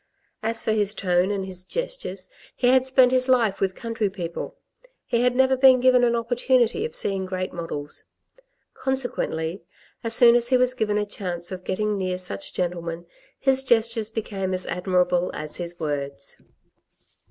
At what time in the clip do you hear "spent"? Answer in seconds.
2.87-3.11